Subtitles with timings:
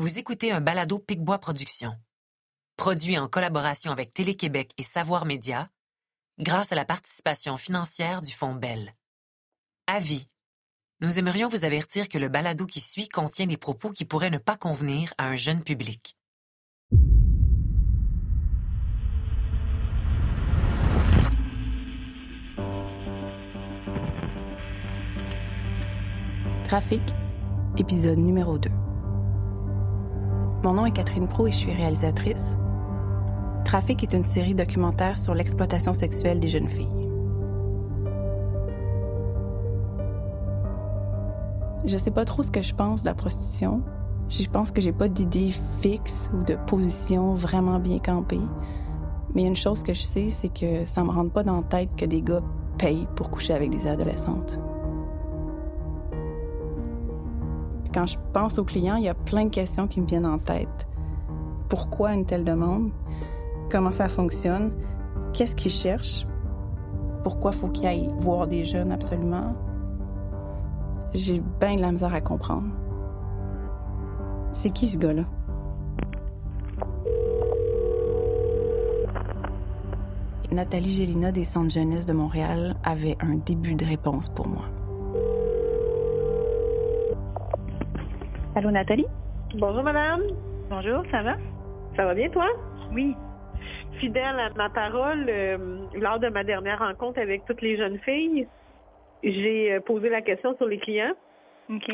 [0.00, 1.94] Vous écoutez un balado Picbois Productions,
[2.78, 5.68] produit en collaboration avec Télé-Québec et Savoir Média,
[6.38, 8.94] grâce à la participation financière du Fonds Bell.
[9.86, 10.26] Avis.
[11.02, 14.38] Nous aimerions vous avertir que le balado qui suit contient des propos qui pourraient ne
[14.38, 16.16] pas convenir à un jeune public.
[26.64, 27.02] Trafic,
[27.76, 28.70] épisode numéro 2.
[30.62, 32.54] Mon nom est Catherine Pro et je suis réalisatrice.
[33.64, 37.08] Trafic est une série documentaire sur l'exploitation sexuelle des jeunes filles.
[41.86, 43.80] Je sais pas trop ce que je pense de la prostitution.
[44.28, 48.40] Je pense que j'ai pas d'idée fixe ou de position vraiment bien campée.
[49.34, 51.88] Mais une chose que je sais, c'est que ça me rentre pas dans la tête
[51.96, 52.42] que des gars
[52.76, 54.60] payent pour coucher avec des adolescentes.
[57.92, 60.38] Quand je pense aux clients, il y a plein de questions qui me viennent en
[60.38, 60.86] tête.
[61.68, 62.90] Pourquoi une telle demande?
[63.70, 64.70] Comment ça fonctionne?
[65.32, 66.26] Qu'est-ce qu'ils cherchent?
[67.24, 69.54] Pourquoi faut qu'ils aillent voir des jeunes absolument?
[71.14, 72.68] J'ai bien de la misère à comprendre.
[74.52, 75.24] C'est qui ce gars-là?
[80.52, 84.64] Nathalie Gélina des Centres Jeunesse de Montréal avait un début de réponse pour moi.
[88.56, 89.06] Allô, Nathalie?
[89.54, 90.22] Bonjour, madame.
[90.68, 91.36] Bonjour, ça va?
[91.96, 92.48] Ça va bien, toi?
[92.92, 93.14] Oui.
[94.00, 98.48] Fidèle à ma parole, euh, lors de ma dernière rencontre avec toutes les jeunes filles,
[99.22, 101.12] j'ai euh, posé la question sur les clients.
[101.68, 101.92] OK.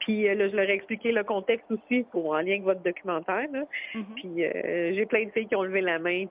[0.00, 2.82] Puis euh, là, je leur ai expliqué le contexte aussi pour en lien avec votre
[2.82, 3.46] documentaire.
[3.52, 3.64] là.
[3.94, 4.04] Mhm.
[4.16, 6.24] Puis euh, j'ai plein de filles qui ont levé la main.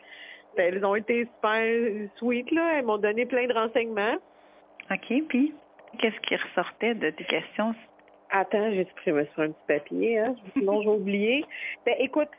[0.55, 2.79] Ben, elles ont été super sweet, là.
[2.79, 4.15] Elles m'ont donné plein de renseignements.
[4.89, 5.53] OK, puis
[5.99, 7.75] qu'est-ce qui ressortait de tes questions?
[8.39, 10.35] Attends, j'ai supprimé sur un petit papier, hein.
[10.53, 11.45] Sinon, j'ai oublié.
[11.85, 12.29] Ben, écoute,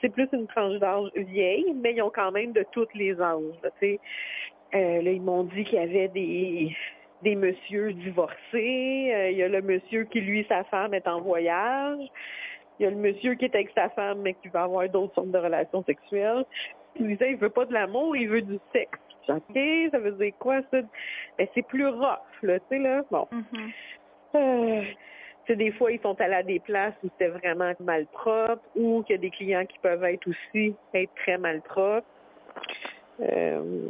[0.00, 3.42] c'est plus une tranche d'âge vieille, mais ils ont quand même de tous les âges,
[3.62, 3.70] là.
[3.82, 6.74] Euh, là, ils m'ont dit qu'il y avait des
[7.22, 9.12] des messieurs divorcés.
[9.12, 12.00] Euh, il y a le monsieur qui, lui, sa femme est en voyage.
[12.78, 15.14] Il y a le monsieur qui est avec sa femme, mais qui va avoir d'autres
[15.14, 16.46] sortes de relations sexuelles.
[16.96, 18.98] Il me disait, il veut pas de l'amour, il veut du sexe.
[19.28, 19.58] OK,
[19.90, 20.80] ça veut dire quoi, ça?
[21.36, 23.02] Ben, c'est plus rough, là, tu sais, là.
[23.10, 23.28] Bon.
[23.30, 23.70] Mhm.
[24.36, 24.82] Euh,
[25.52, 29.16] sais, des fois, ils sont allés à des places où c'était vraiment malpropre ou qu'il
[29.16, 30.74] y a des clients qui peuvent être aussi
[31.16, 32.06] très malpropres.
[33.20, 33.88] Euh,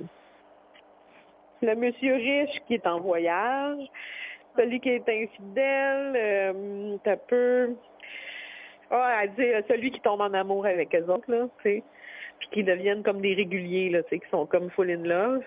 [1.62, 3.78] le monsieur riche qui est en voyage,
[4.56, 7.74] celui qui est infidèle, euh, t'as peu...
[8.90, 11.82] Ah, dit euh, celui qui tombe en amour avec eux autres, là, tu sais,
[12.40, 15.42] puis qui deviennent comme des réguliers, là, tu sais, qui sont comme full in love.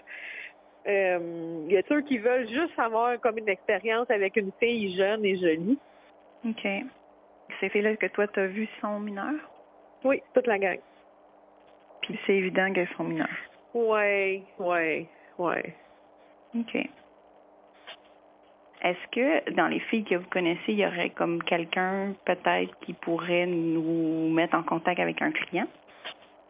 [0.88, 4.96] Euh, il y a ceux qui veulent juste avoir comme une expérience avec une fille
[4.96, 5.78] jeune et jolie.
[6.46, 6.68] OK.
[7.60, 9.50] Ces filles-là que toi, tu as vues sont mineures?
[10.04, 10.80] Oui, toute la gang.
[12.02, 13.28] Puis c'est évident qu'elles sont mineures.
[13.74, 15.76] Ouais, ouais, ouais.
[16.56, 16.76] OK.
[18.84, 22.94] Est-ce que dans les filles que vous connaissez, il y aurait comme quelqu'un peut-être qui
[22.94, 25.68] pourrait nous mettre en contact avec un client?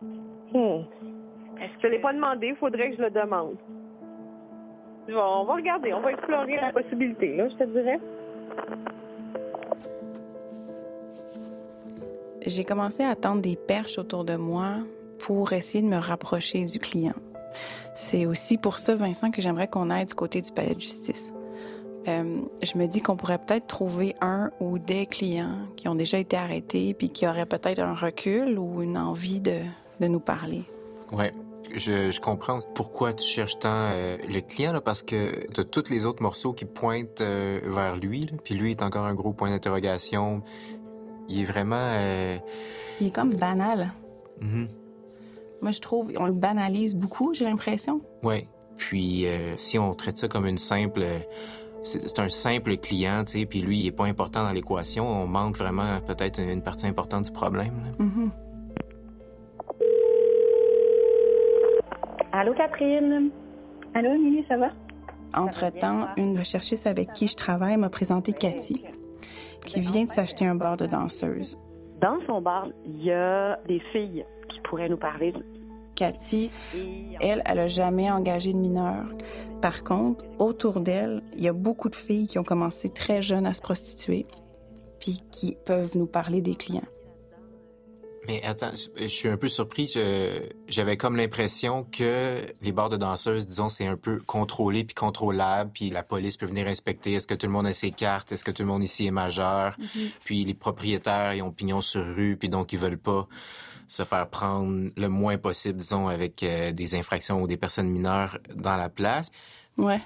[0.01, 0.81] Hmm.
[1.59, 3.55] Je ne l'ai pas demandé, il faudrait que je le demande.
[5.07, 7.99] Vais- on va regarder, on va explorer la possibilité, là, je te dirais.
[12.45, 14.79] J'ai commencé à tendre des perches autour de moi
[15.19, 17.15] pour essayer de me rapprocher du client.
[17.95, 21.31] C'est aussi pour ça, Vincent, que j'aimerais qu'on aille du côté du palais de justice.
[22.07, 26.17] Euh, je me dis qu'on pourrait peut-être trouver un ou des clients qui ont déjà
[26.17, 29.59] été arrêtés puis qui auraient peut-être un recul ou une envie de,
[30.01, 30.63] de nous parler.
[31.11, 31.33] Ouais.
[31.75, 36.05] Je, comprends pourquoi tu cherches tant euh, le client, là, parce que tu tous les
[36.05, 40.43] autres morceaux qui pointent euh, vers lui, puis lui est encore un gros point d'interrogation.
[41.29, 41.75] Il est vraiment...
[41.99, 42.37] euh,
[43.01, 43.91] Il est comme banal.
[44.41, 44.67] mhm.
[45.61, 48.01] Moi, je trouve, on le banalise beaucoup, j'ai l'impression.
[48.21, 48.47] Ouais.
[48.75, 51.01] Puis euh, si on traite ça comme une simple...
[51.03, 51.19] euh,
[51.83, 55.07] C'est un simple client, tu sais, puis lui, il est pas important dans l'équation.
[55.07, 57.73] On manque vraiment peut-être une partie importante du problème.
[57.85, 58.05] là.
[58.05, 58.31] Mhm.
[62.31, 63.29] Allô, Catherine?
[63.93, 64.69] Allô, Émilie, ça va?
[65.35, 68.83] Entre-temps, une recherchiste avec qui je travaille m'a présenté Cathy,
[69.65, 71.57] qui vient de s'acheter un bar de danseuse.
[72.01, 75.33] Dans son bar, il y a des filles qui pourraient nous parler.
[75.95, 76.51] Cathy,
[77.21, 79.05] elle, elle a jamais engagé de mineur.
[79.61, 83.45] Par contre, autour d'elle, il y a beaucoup de filles qui ont commencé très jeunes
[83.45, 84.25] à se prostituer,
[84.99, 86.81] puis qui peuvent nous parler des clients.
[88.27, 89.93] Mais attends, je suis un peu surpris.
[90.67, 95.71] J'avais comme l'impression que les bars de danseuses, disons, c'est un peu contrôlé puis contrôlable,
[95.73, 98.43] puis la police peut venir inspecter est-ce que tout le monde a ses cartes, est-ce
[98.45, 100.09] que tout le monde ici est majeur, Mhm.
[100.23, 103.27] puis les propriétaires, ils ont pignon sur rue, puis donc ils veulent pas
[103.89, 108.37] se faire prendre le moins possible, disons, avec euh, des infractions ou des personnes mineures
[108.55, 109.29] dans la place.
[109.77, 110.01] Ouais.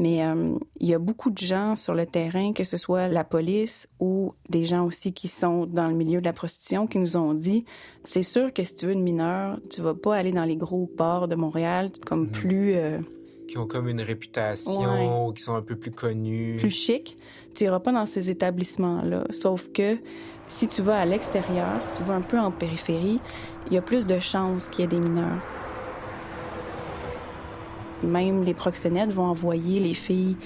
[0.00, 3.22] Mais euh, il y a beaucoup de gens sur le terrain, que ce soit la
[3.22, 7.16] police ou des gens aussi qui sont dans le milieu de la prostitution, qui nous
[7.16, 7.64] ont dit
[8.02, 10.90] c'est sûr que si tu veux une mineure, tu vas pas aller dans les gros
[10.96, 12.30] bars de Montréal, comme Mhm.
[12.30, 12.98] plus euh,
[13.46, 16.56] Qui ont comme une réputation, qui sont un peu plus connus.
[16.58, 17.16] plus chic.
[17.54, 19.24] Tu iras pas dans ces établissements-là.
[19.30, 19.98] Sauf que
[20.48, 23.20] si tu vas à l'extérieur, si tu vas un peu en périphérie,
[23.68, 25.38] il y a plus de chances qu'il y ait des mineurs.
[28.04, 30.36] Même les proxénètes vont envoyer les filles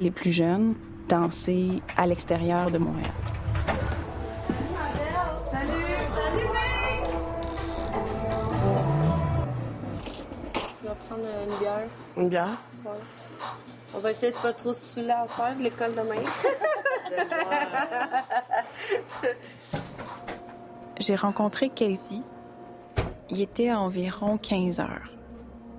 [0.00, 0.74] les plus jeunes
[1.08, 3.10] danser à l'extérieur de Montréal.
[10.82, 11.88] On va prendre une bière.
[12.16, 12.48] Une bière?
[12.84, 12.92] Ouais.
[13.94, 16.22] On va essayer de pas trop se saouler à soir de l'école demain.
[21.00, 22.20] J'ai rencontré Casey.
[23.30, 25.17] Il était à environ 15 heures.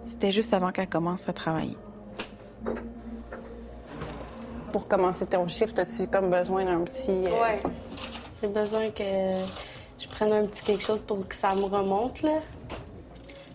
[0.06, 1.78] C'était juste avant qu'elle commence à travailler.
[4.72, 7.10] Pour commencer ton shift, as-tu comme besoin d'un petit.
[7.12, 7.60] euh, Ouais.
[8.42, 9.04] J'ai besoin que
[10.00, 12.40] je prenne un petit quelque chose pour que ça me remonte, là.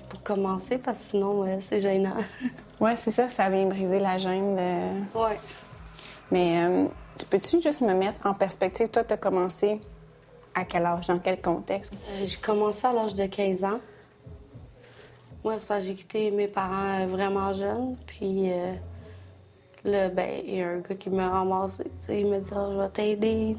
[0.08, 2.16] Pour commencer, parce que sinon, ouais, c'est gênant.
[2.80, 5.18] Ouais, c'est ça, ça vient briser la gêne de.
[5.18, 5.38] ouais.
[6.32, 8.88] Mais euh, tu peux-tu juste me mettre en perspective?
[8.88, 9.80] Toi, t'as commencé
[10.56, 11.94] à quel âge, dans quel contexte?
[11.94, 13.78] Euh, J'ai commencé à l'âge de 15 ans.
[15.44, 17.96] Moi, c'est parce que j'ai quitté mes parents euh, vraiment jeunes.
[18.06, 18.72] Puis euh,
[19.84, 21.84] là, ben, il y a un gars qui m'a ramassé.
[21.84, 23.56] tu sais, Il m'a dit Ah, Je vais t'aider.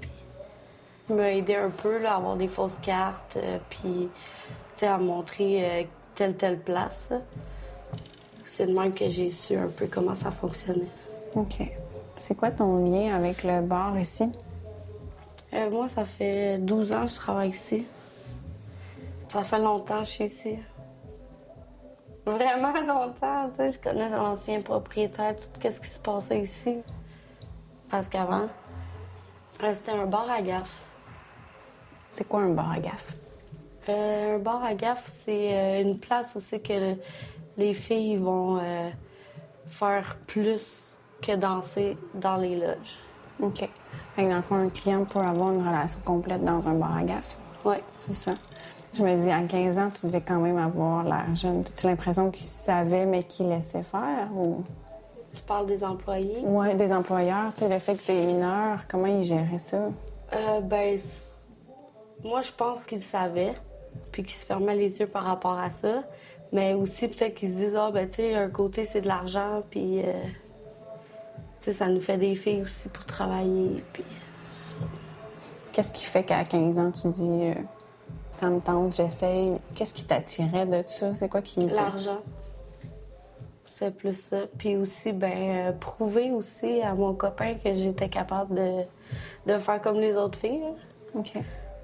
[0.00, 0.10] Puis
[1.08, 3.36] il m'a aidé un peu là, à avoir des fausses cartes.
[3.36, 5.84] euh, puis tu sais, à montrer euh,
[6.16, 7.10] telle, telle place.
[8.44, 10.88] C'est de même que j'ai su un peu comment ça fonctionnait.
[11.36, 11.58] OK.
[12.16, 14.28] C'est quoi ton lien avec le bar ici?
[15.70, 17.86] Moi, ça fait 12 ans que je travaille ici.
[19.28, 20.58] Ça fait longtemps que je suis ici.
[22.26, 23.72] Vraiment longtemps, tu sais.
[23.72, 26.78] Je connais l'ancien propriétaire, tout ce qui se passait ici.
[27.88, 28.48] Parce qu'avant,
[29.62, 30.80] euh, c'était un bar à gaffe.
[32.10, 33.14] C'est quoi un bar à gaffe?
[33.88, 36.96] Euh, un bar à gaffe, c'est euh, une place où c'est que le-
[37.56, 38.90] les filles vont euh,
[39.66, 42.98] faire plus que danser dans les loges.
[43.40, 43.60] OK.
[44.16, 46.96] Fait que dans le fond, un client peut avoir une relation complète dans un bar
[46.96, 47.36] à gaffe.
[47.64, 47.82] Ouais.
[47.98, 48.32] C'est ça.
[48.96, 51.60] Je me dis, à 15 ans, tu devais quand même avoir l'air jeune.
[51.60, 54.28] As-tu l'impression qu'ils savaient, mais qu'ils laissaient faire?
[54.34, 54.62] Ou...
[55.34, 56.40] Tu parles des employés?
[56.44, 59.90] Ouais, des employeurs, tu sais, le fait que tu es mineur, comment ils géraient ça?
[60.32, 60.98] Euh, ben,
[62.24, 63.54] moi, je pense qu'ils savaient,
[64.12, 66.04] puis qu'ils se fermaient les yeux par rapport à ça.
[66.52, 69.62] Mais aussi, peut-être qu'ils se disent, ah, ben, tu sais, un côté, c'est de l'argent,
[69.68, 70.12] puis, euh,
[71.60, 74.04] tu sais, ça nous fait des filles aussi pour travailler, puis.
[75.72, 77.54] Qu'est-ce qui fait qu'à 15 ans, tu dis, euh,
[78.36, 79.52] ça me tente, j'essaye?
[79.74, 81.14] Qu'est-ce qui t'attirait de ça?
[81.14, 81.66] C'est quoi qui.
[81.66, 82.20] L'argent.
[83.66, 84.38] C'est plus ça.
[84.58, 85.32] Puis aussi, ben,
[85.68, 88.82] euh, prouver aussi à mon copain que j'étais capable de,
[89.52, 90.62] de faire comme les autres filles.
[90.64, 91.18] hein.
[91.18, 91.32] OK.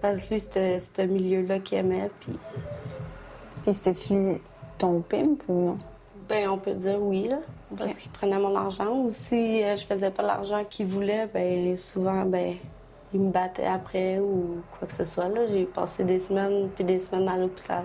[0.00, 2.32] Parce que lui, c'était ce milieu-là qu'il aimait, puis
[3.62, 4.40] Puis c'était-tu
[4.78, 5.78] ton pimp ou non?
[6.28, 7.38] Ben, on peut dire oui, là.
[7.76, 8.90] Parce qu'il prenait mon argent.
[8.90, 12.56] Ou si euh, je faisais pas l'argent qu'il voulait, ben souvent, ben
[13.14, 15.46] il me battait après ou quoi que ce soit, là.
[15.46, 17.84] J'ai passé des semaines puis des semaines à l'hôpital.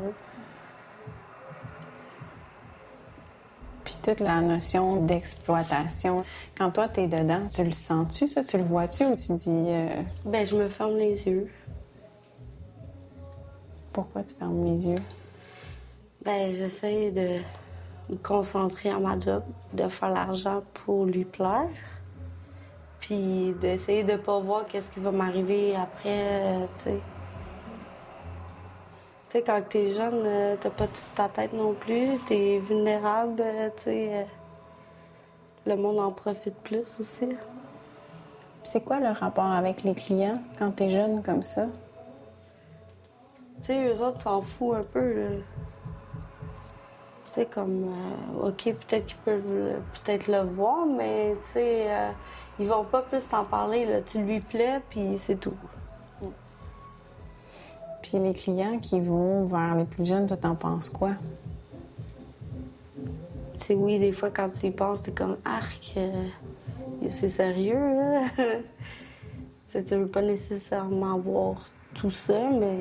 [3.84, 6.24] Puis toute la notion d'exploitation.
[6.58, 8.44] Quand toi, t'es dedans, tu le sens-tu, ça?
[8.44, 11.50] Tu le vois-tu ou tu dis euh, Ben, je me ferme les yeux.
[13.94, 15.02] pourquoi tu fermes les yeux?
[16.24, 17.40] Ben, j'essaie de
[18.10, 21.70] me concentrer à ma job, de faire l'argent pour lui plaire.
[23.08, 26.10] Puis d'essayer de pas voir qu'est-ce qui va m'arriver après,
[26.44, 27.00] euh, tu sais.
[29.30, 33.40] Tu sais, quand t'es jeune, euh, t'as pas toute ta tête non plus, t'es vulnérable,
[33.40, 34.28] euh, tu sais.
[35.66, 37.30] le monde en profite plus aussi.
[38.64, 41.68] C'est quoi le rapport avec les clients quand t'es jeune comme ça?
[43.62, 45.30] Tu sais, eux autres s'en foutent un peu, là.
[47.28, 52.12] Tu sais, comme, euh, OK, peut-être qu'ils peuvent peut-être le voir, mais, tu sais, euh,
[52.60, 54.02] ils vont pas plus t'en parler, là.
[54.02, 55.54] Tu lui plais, puis c'est tout.
[58.02, 61.12] Puis les clients qui vont vers les plus jeunes, toi, t'en penses quoi?
[63.58, 66.28] Tu sais, oui, des fois, quand tu y penses, t'es comme, arc, euh,
[67.10, 68.22] c'est sérieux, là.
[69.72, 72.78] tu Tu ne veux pas nécessairement voir tout ça, mais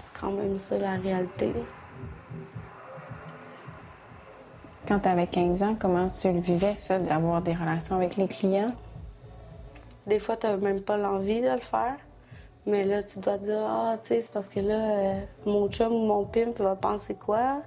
[0.00, 1.52] c'est quand même ça la réalité.
[4.86, 8.28] Quand tu avais 15 ans, comment tu le vivais, ça, d'avoir des relations avec les
[8.28, 8.70] clients?
[10.06, 11.96] Des fois, tu même pas l'envie de le faire.
[12.66, 15.92] Mais là, tu dois dire, ah, tu sais, c'est parce que là, euh, mon chum
[15.92, 17.62] ou mon pimp va penser quoi?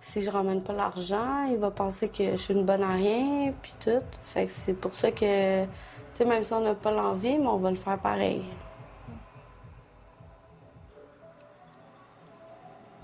[0.00, 3.52] Si je ramène pas l'argent, il va penser que je suis une bonne à rien,
[3.60, 4.02] puis tout.
[4.22, 5.70] Fait que c'est pour ça que, tu
[6.14, 8.44] sais, même si on n'a pas l'envie, mais on va le faire pareil.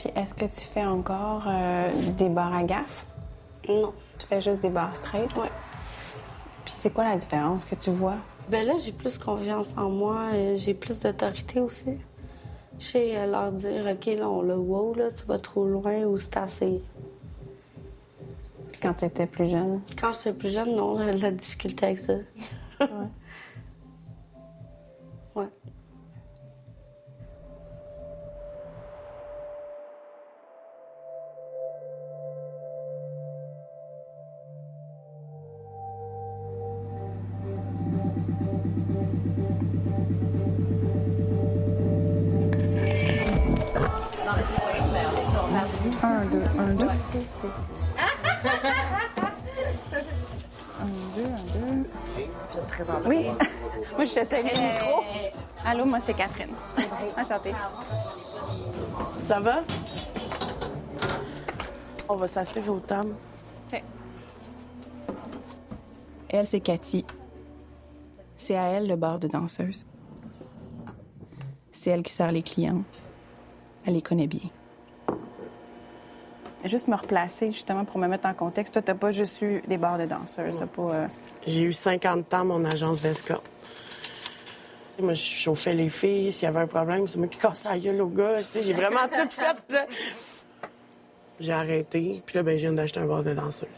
[0.06, 3.06] Puis est-ce que tu fais encore euh, des bars à gaffe?
[3.68, 3.92] Non.
[4.18, 5.36] Tu fais juste des bars straight?
[5.36, 5.50] Ouais.
[6.64, 8.16] Puis c'est quoi la différence que tu vois?
[8.48, 11.94] Ben là, j'ai plus confiance en moi, et j'ai plus d'autorité aussi.
[12.78, 16.04] Je sais euh, leur dire, OK, là, on le wow, là, tu vas trop loin
[16.04, 16.80] ou c'est assez.
[18.70, 19.80] Puis quand tu étais plus jeune?
[20.00, 22.12] Quand j'étais plus jeune, non, j'avais de la difficulté avec ça.
[22.80, 22.86] Ouais.
[46.02, 46.88] Un, deux, un, deux.
[46.88, 46.96] Un,
[51.14, 51.88] deux, un, deux.
[53.06, 53.26] Oui.
[53.96, 55.04] moi, je t'essaie le micro.
[55.64, 56.50] Allô, moi, c'est Catherine.
[57.16, 57.54] Enchantée.
[59.28, 59.58] Ça va?
[62.08, 63.14] On va s'asseoir au table.
[66.28, 67.04] Elle, c'est Cathy.
[68.36, 69.84] C'est à elle le bar de danseuse.
[71.72, 72.82] C'est elle qui sert les clients.
[73.84, 74.50] Elle les connaît bien.
[76.64, 78.72] Juste me replacer, justement, pour me mettre en contexte.
[78.72, 80.56] Toi, t'as pas juste eu des bars de danseuses.
[80.58, 80.82] T'as pas.
[80.82, 81.06] euh,
[81.46, 83.44] J'ai eu 50 ans mon agence d'escorte.
[84.98, 86.32] Moi, je chauffais les filles.
[86.32, 88.38] S'il y avait un problème, c'est moi qui cassais la gueule au gars.
[88.38, 89.56] Tu sais, J'ai vraiment tout fait.
[89.72, 89.86] là.
[91.38, 92.22] J'ai arrêté.
[92.24, 93.68] Puis là, ben, je viens d'acheter un bar de danseuse.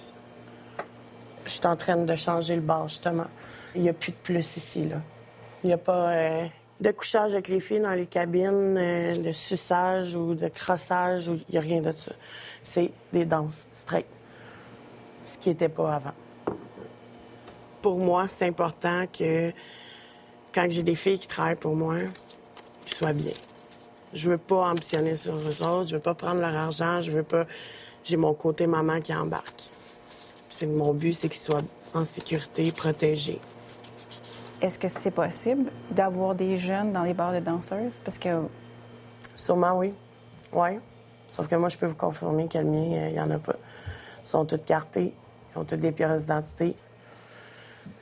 [1.44, 3.26] Je suis en train de changer le bar, justement.
[3.74, 4.96] Il n'y a plus de plus ici, là.
[5.64, 6.46] Il n'y a pas euh,
[6.80, 11.26] de couchage avec les filles dans les cabines, euh, de suçage ou de crossage.
[11.26, 12.12] Il n'y a rien de ça.
[12.62, 14.06] C'est des danses straight.
[15.24, 16.14] Ce qui n'était pas avant
[17.82, 19.52] pour moi, c'est important que
[20.54, 21.96] quand j'ai des filles qui travaillent pour moi,
[22.84, 23.32] qu'ils soient bien.
[24.12, 27.22] Je veux pas ambitionner sur eux autres, je veux pas prendre leur argent, je veux
[27.22, 27.46] pas.
[28.04, 29.70] J'ai mon côté maman qui embarque.
[30.62, 31.62] Mon but, c'est qu'ils soient
[31.94, 33.38] en sécurité, protégés.
[34.60, 38.00] Est-ce que c'est possible d'avoir des jeunes dans les bars de danseuses?
[38.04, 38.48] Parce que
[39.36, 39.94] Sûrement, oui.
[40.52, 40.80] Oui.
[41.28, 43.38] Sauf que moi, je peux vous confirmer que le mien, euh, il n'y en a
[43.38, 43.54] pas.
[44.24, 45.14] Ils sont tous cartés.
[45.54, 46.74] Ils ont toutes des pièces d'identité.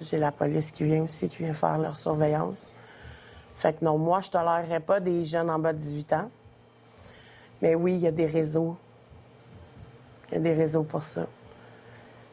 [0.01, 2.73] J'ai la police qui vient aussi, qui vient faire leur surveillance.
[3.55, 6.31] Fait que non, moi, je tolérerais pas des jeunes en bas de 18 ans.
[7.63, 8.77] Mais oui, il y a des réseaux.
[10.31, 11.27] Il y a des réseaux pour ça.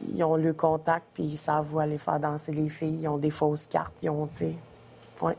[0.00, 2.98] Ils ont le contact, puis ils savent où aller faire danser les filles.
[3.02, 3.94] Ils ont des fausses cartes.
[4.02, 4.54] Ils ont, tu sais.
[5.22, 5.36] Ouais.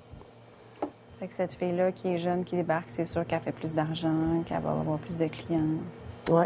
[1.20, 4.44] Fait que cette fille-là qui est jeune, qui débarque, c'est sûr qu'elle fait plus d'argent,
[4.46, 5.80] qu'elle va avoir plus de clients.
[6.30, 6.46] Oui.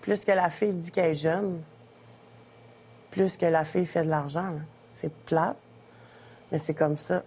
[0.00, 1.60] Plus que la fille dit qu'elle est jeune,
[3.10, 4.54] plus que la fille fait de l'argent.
[4.88, 5.56] C'est plate,
[6.50, 7.22] mais c'est comme ça.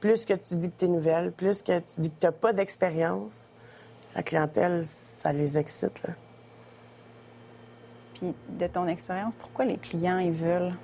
[0.00, 2.32] Plus que tu dis que tu es nouvelle, plus que tu dis que tu n'as
[2.32, 3.52] pas d'expérience,
[4.14, 6.02] la clientèle, ça les excite.
[6.06, 6.14] Là.
[8.22, 10.74] Puis de ton expérience, pourquoi les clients, ils veulent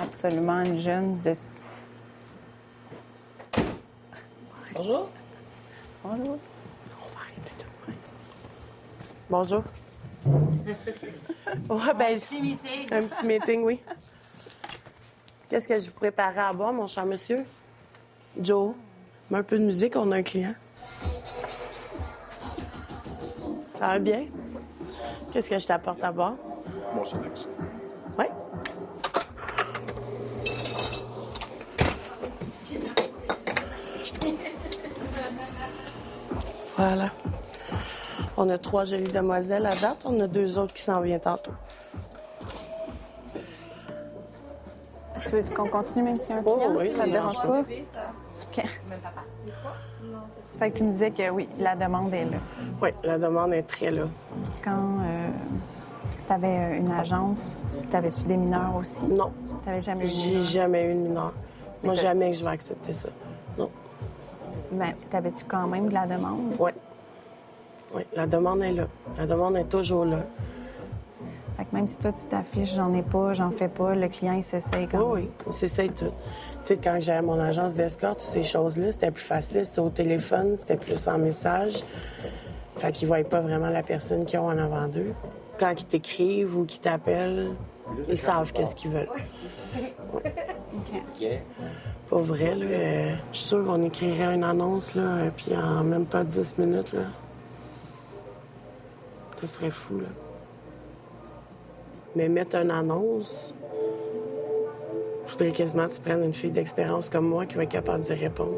[0.00, 1.34] absolument une jeune de...
[4.72, 5.10] Bonjour.
[6.04, 6.38] Bonjour.
[6.96, 7.92] On va arrêter de
[9.28, 9.64] Bonjour.
[11.70, 12.92] Ouais, ben, un petit meeting.
[12.92, 13.80] Un petit meeting, oui.
[15.48, 17.44] Qu'est-ce que je vous préparais à boire, mon cher monsieur?
[18.38, 18.74] Joe,
[19.30, 20.54] mets un peu de musique, on a un client.
[23.74, 24.26] Ça va bien?
[25.32, 26.34] Qu'est-ce que je t'apporte à boire?
[26.94, 27.48] Bon, c'est next.
[28.18, 28.24] Oui.
[36.76, 37.10] Voilà.
[38.36, 39.98] On a trois jolies demoiselles à date.
[40.04, 41.52] On a deux autres qui s'en viennent tantôt.
[45.22, 46.74] Tu veux qu'on continue même si un Oh, client?
[46.78, 47.48] oui, ça te dérange pas?
[47.48, 47.60] pas.
[47.60, 48.66] OK.
[50.58, 52.38] Fait que tu me disais que oui, la demande est là.
[52.80, 54.04] Oui, la demande est très là.
[54.64, 54.98] Quand
[56.28, 57.56] tu avais une agence,
[57.88, 59.06] t'avais-tu des mineurs aussi?
[59.06, 59.32] Non.
[59.64, 61.32] T'avais jamais eu J'ai jamais eu de mineur.
[61.82, 63.08] Moi, jamais que je vais accepter ça.
[63.56, 63.70] Non.
[64.72, 66.54] Ben, t'avais-tu quand même de la demande?
[66.58, 66.70] Oui.
[67.94, 68.86] Oui, la demande est là.
[69.16, 70.18] La demande est toujours là.
[71.56, 74.34] Fait que même si toi, tu t'affiches, j'en ai pas, j'en fais pas, le client,
[74.34, 76.04] il s'essaye quand Oui, oui, on s'essaye tout.
[76.04, 79.64] Tu sais, quand j'avais mon agence d'escorte, toutes ces choses-là, c'était plus facile.
[79.64, 81.82] C'était au téléphone, c'était plus en message.
[82.76, 85.14] Fait qu'ils voient pas vraiment la personne qu'ils ont en avant d'eux.
[85.58, 87.50] Quand ils t'écrivent ou qu'ils t'appellent,
[88.08, 89.08] ils savent qu'est-ce qu'ils veulent.
[90.14, 91.26] OK.
[92.08, 95.84] Pour vrai, là, euh, je suis sûre qu'on écrirait une annonce, là, euh, puis en
[95.84, 97.02] même pas 10 minutes, là.
[99.40, 100.08] Ça serait fou, là.
[102.16, 103.52] Mais mettre une annonce,
[105.26, 108.02] je voudrais quasiment que tu prennes une fille d'expérience comme moi qui va être capable
[108.02, 108.56] d'y répondre.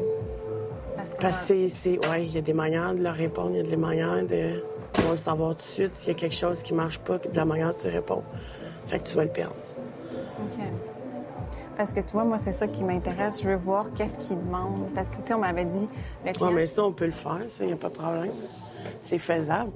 [0.95, 2.09] Parce que, c'est.
[2.09, 4.63] Ouais, il y a des manières de leur répondre, il y a des manières de.
[4.99, 7.17] On va le savoir tout de suite s'il y a quelque chose qui marche pas,
[7.17, 8.23] de la manière dont tu réponds.
[8.85, 9.55] Fait que tu vas le perdre.
[10.11, 10.59] OK.
[11.77, 13.41] Parce que tu vois, moi, c'est ça qui m'intéresse.
[13.41, 14.89] Je veux voir qu'est-ce qu'ils demandent.
[14.93, 15.87] Parce que, tu sais, on m'avait dit,
[16.25, 16.47] le client...
[16.49, 18.31] Ouais, mais ça, on peut le faire, ça, il n'y a pas de problème.
[19.01, 19.71] C'est faisable.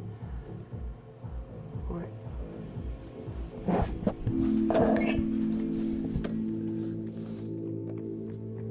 [1.89, 2.10] Ouais.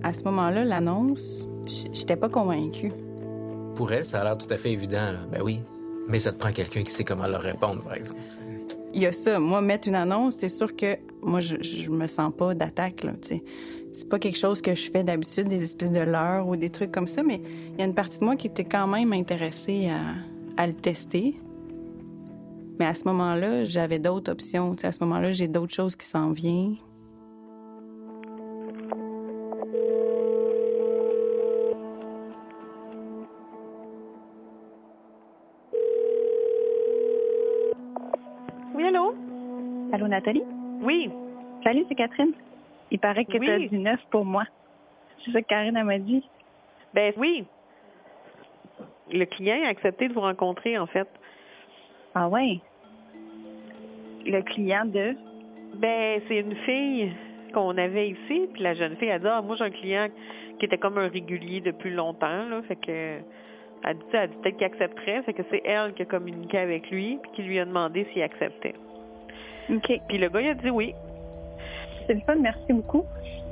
[0.03, 1.49] À ce moment-là, l'annonce,
[1.93, 2.93] j'étais pas convaincue.
[3.75, 5.11] Pour elle, ça a l'air tout à fait évident.
[5.13, 5.21] Là.
[5.33, 5.61] Ben oui.
[6.09, 8.21] Mais ça te prend quelqu'un qui sait comment leur répondre, par exemple.
[8.93, 9.41] Il y a ça.
[9.41, 13.13] Moi, mettre une annonce, c'est sûr que moi, je, je me sens pas d'attaque, là,
[13.21, 13.41] tu.
[13.95, 16.91] C'est pas quelque chose que je fais d'habitude, des espèces de leurres ou des trucs
[16.91, 17.41] comme ça, mais
[17.73, 19.89] il y a une partie de moi qui était quand même intéressée
[20.57, 21.41] à, le tester.
[22.81, 24.75] Mais à ce moment-là, j'avais d'autres options.
[24.83, 26.77] À ce moment-là, j'ai d'autres choses qui s'en viennent.
[40.15, 40.45] Nathalie?
[40.81, 41.11] Oui.
[41.65, 42.33] Salut, c'est Catherine.
[42.93, 43.47] Il paraît que Oui.
[43.47, 44.45] tu as du neuf pour moi.
[45.25, 46.23] C'est ça que Karine m'a dit.
[46.95, 47.45] Ben oui.
[49.13, 51.09] Le client a accepté de vous rencontrer, en fait.
[52.15, 52.61] Ah ouais?
[54.25, 55.17] Le client de...
[55.79, 57.13] Ben, c'est une fille
[57.53, 60.09] qu'on avait ici, puis la jeune fille a dit Ah, moi j'ai un client
[60.61, 63.19] qui était comme un régulier depuis longtemps, là, fait que
[63.83, 66.05] elle a dit, elle a dit peut-être qu'il accepterait, fait que c'est elle qui a
[66.05, 68.75] communiqué avec lui, puis qui lui a demandé s'il acceptait.
[69.71, 70.01] OK.
[70.09, 70.95] Puis le gars il a dit oui.
[72.07, 73.05] C'est le fun, merci beaucoup.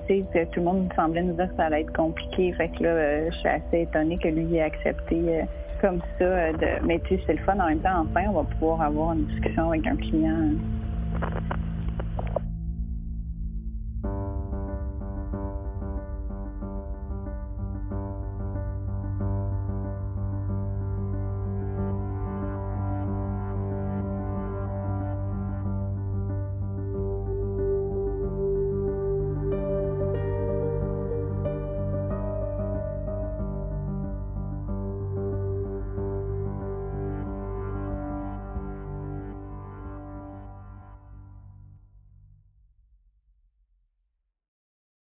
[0.06, 2.52] Tu sais, tout le monde semblait nous dire que ça allait être compliqué.
[2.52, 5.42] Fait que là, euh, je suis assez étonnée que lui ait accepté euh,
[5.80, 6.24] comme ça.
[6.24, 6.86] euh, de...
[6.86, 8.04] Mais tu sais, c'est le fun en même temps.
[8.10, 10.50] Enfin, on va pouvoir avoir une discussion avec un client.